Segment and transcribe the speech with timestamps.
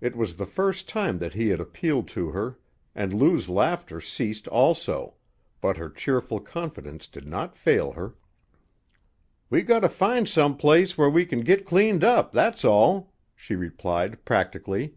[0.00, 2.58] It was the first time that he had appealed to her,
[2.94, 5.16] and Lou's laughter ceased also,
[5.60, 8.14] but her cheerful confidence did not fail her.
[9.50, 14.24] "We gotter find some place where we can git cleaned up, that's all," she replied
[14.24, 14.94] practically.